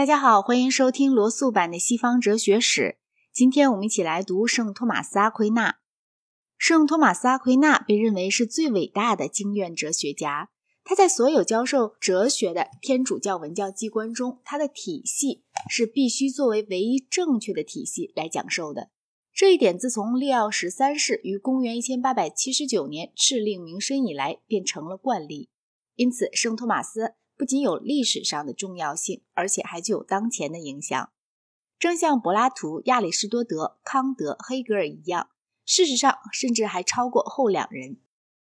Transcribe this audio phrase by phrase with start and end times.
[0.00, 2.96] 大家好，欢迎收听罗素版的西方哲学史。
[3.34, 5.76] 今天我们一起来读圣托马斯阿奎那。
[6.56, 10.48] 圣托马斯阿奎那被认为是最伟大的经院哲学家。
[10.84, 18.88] 他在所有教授哲学的天主教文教机关中，他的体系是必须作为唯一正确的体系来讲授的。
[19.34, 25.50] 这一点自从利奥十三世于公元一千八百七十九年敕令名声以来，便成了惯例。
[25.96, 31.10] 因此，圣托马斯不仅有历史上的重要性，而且还具有当前的影响。
[31.78, 35.30] 正像柏拉图、亚里士多德、康德、黑格尔一样，
[35.64, 37.96] 事实上甚至还超过后两人。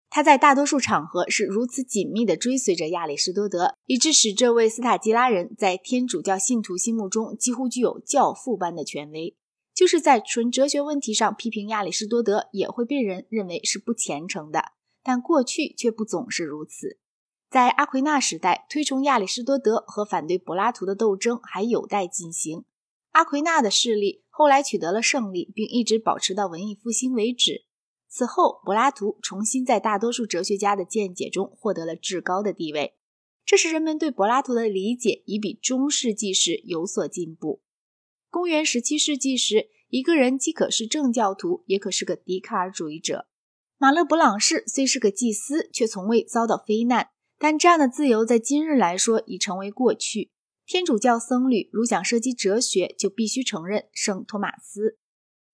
[0.08, 9.36] 他在大多数场合是如此紧密地追随着亚里士多德，以致使这位斯塔基拉人在天主教信徒心目中几乎具有教父般的权威。
[9.74, 14.72] 就是在纯哲学问题上批评亚里士多德，也会被人认为是不虔诚的。
[15.02, 16.98] 但过去却不总是如此。
[17.56, 22.66] 在阿奎那时代，推崇亚里士多德和反对柏拉图的斗争还有待进行。
[23.12, 27.64] 阿奎那的势力后来取得了胜利，并一直保持到文艺复兴为止。
[28.10, 32.98] 此后，柏拉图重新在大多数哲学家的见解中获得了至高的地位，
[33.46, 37.62] 这使人们对柏拉图的理解已比中世纪时有所进步。
[38.28, 43.26] 公元十七世纪时，一个人既可是正教徒，也可是个笛卡尔主义者。
[43.78, 47.08] 马勒·勃朗士虽是个祭司，却从未遭到非难。
[47.38, 50.30] 但这样的自由在今日来说已成为过去。
[50.64, 54.98] 天主教僧侣如想涉及哲学，就必须承认圣托马斯。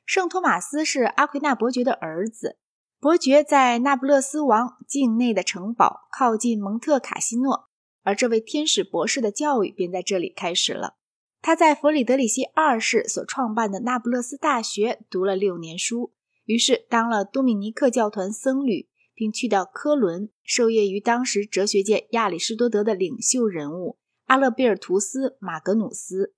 [0.06, 2.58] 圣托马斯是阿奎那伯爵的儿子。
[2.98, 7.68] 伯爵在那不勒斯王境内的城堡靠近蒙特卡西诺，
[8.02, 10.94] 而这位天使博士的教育便在这里开始了。
[11.40, 16.12] 他在弗里德里希二世所创办的那不勒斯大学读了六年书，
[16.44, 23.96] 于是当了多米尼克教团僧侣，并去到科伦受业于当时哲学界亚里士多德的领袖人物
[24.26, 26.34] 阿勒贝尔图斯·马格努斯。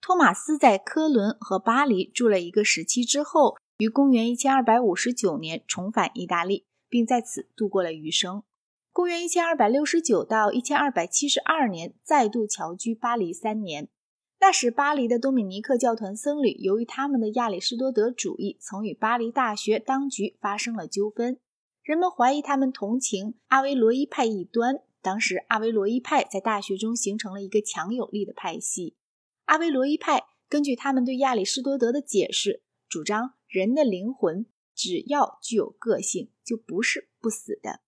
[0.00, 8.42] 托马斯在科伦和巴黎住了一个时期之后，于公元一千二百五十九年重返意大利，并在此度过了余生。
[8.92, 13.88] 公元一千二百六十九到一千二百七十二年，再度侨居巴黎三年。
[14.40, 21.38] 那时，巴黎的多米尼克教团僧侣由于他们的亚里士多德主义，曾与巴黎大学当局发生了纠纷。
[21.84, 24.82] 人们怀疑他们同情阿维罗伊派异端。
[25.02, 28.96] 当时，阿维罗伊派在大学中形成了一个强有力的派系。
[29.44, 37.80] 阿维罗伊派根据他们对亚里士多德的解释，主张人的灵魂只要具有个性，就不是不死的。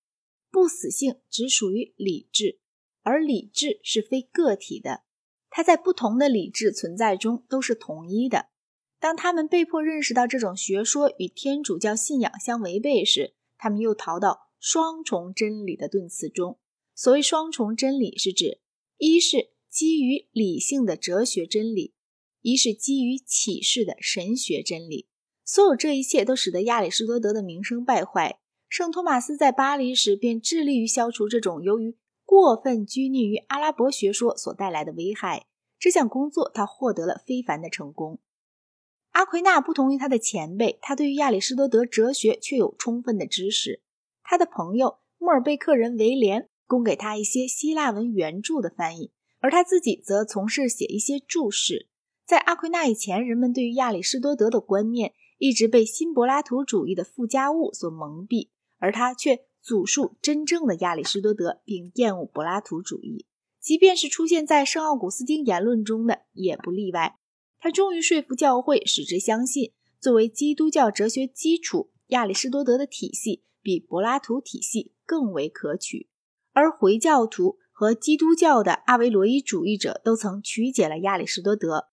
[0.51, 2.61] 不死性只属于理智，
[3.03, 5.05] 而理智是非个体的。
[5.49, 8.49] 它在不同的理智存在中都是统一的。
[9.01, 16.59] 当他们被迫认识到这种学说与天主教信仰相违背时，他们又逃到双重真理的顿词中。
[16.95, 18.61] 所谓双重真理，是指
[18.99, 21.95] 一是基于理性的哲学真理，
[22.41, 25.09] 一是基于启示的神学真理。
[25.45, 28.41] 所有这一切都使得亚里士多德的名声败坏。
[28.69, 31.97] 圣托马斯在巴黎时便致力于消除这种由于。
[32.29, 35.47] 过分拘泥于阿拉伯学说所带来的危害，
[35.79, 38.19] 这项工作他获得了非凡的成功。
[39.17, 43.81] 阿奎那不同于他的前辈，他对于亚里士多德哲学却有充分的知识。
[44.23, 49.11] 他的朋友莫尔贝克人威廉供给他一些希腊文原著的翻译，
[49.41, 51.89] 而他自己则从事写一些注释。
[52.27, 59.47] 在阿奎那以前，人们对于亚里士多德的观念一直被新柏拉图主义的附加物所蒙蔽，而他却。
[59.63, 63.27] 祖述真正的亚里士多德，并厌恶柏拉图主义，
[63.59, 67.17] 即便是出现在圣奥古斯丁言论中的也不例外。
[67.59, 76.09] 他终于说服教会，使之相信，作为基督教哲学基础，亚里士多德的体系比柏拉图体系更为可取。
[76.53, 81.89] 而回教徒和基督教的阿维罗伊主义者都曾曲解了亚里士多德。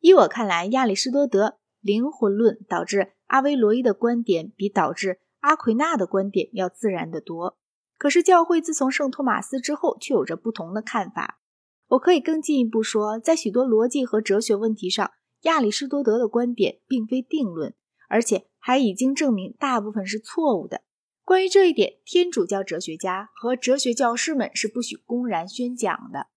[0.00, 7.58] 依我看来，亚里士多德灵魂论导致阿维罗伊的观点，比导致阿奎那的观点要自然得多，
[7.96, 11.40] 可是教会自从圣托马斯之后却有着不同的看法。
[11.88, 15.10] 我可以更进一步说，在许多逻辑和哲学问题上，
[15.42, 17.74] 亚里士多德的观点并非定论，
[18.08, 20.82] 而且还已经证明大部分是错误的。
[21.22, 26.28] 关于这一点，天主教哲学家和哲学教师们是不许公然宣讲的。